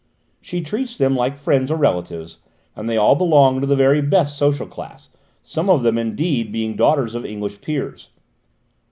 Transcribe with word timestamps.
She 0.41 0.61
treats 0.61 0.97
them 0.97 1.15
like 1.15 1.37
friends 1.37 1.69
or 1.69 1.75
relatives, 1.77 2.39
and 2.75 2.89
they 2.89 2.97
all 2.97 3.13
belong 3.13 3.61
to 3.61 3.67
the 3.67 3.75
very 3.75 4.01
best 4.01 4.35
social 4.35 4.65
class, 4.65 5.09
some 5.43 5.69
of 5.69 5.83
them 5.83 5.99
indeed 5.99 6.51
being 6.51 6.75
daughters 6.75 7.13
of 7.13 7.23
English 7.23 7.61
peers. 7.61 8.09